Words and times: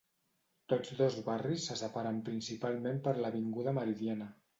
Tots 0.71 0.93
dos 1.01 1.17
barris 1.27 1.67
se 1.71 1.77
separen 1.81 2.21
principalment 2.29 2.97
per 3.09 3.13
l'Avinguda 3.21 3.75
Meridiana. 3.81 4.29